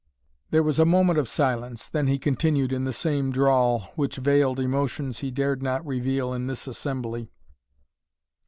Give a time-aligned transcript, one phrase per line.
[0.49, 4.59] There was a moment of silence, then he continued in the same drawl, which veiled
[4.59, 7.29] emotions he dared not reveal in this assembly.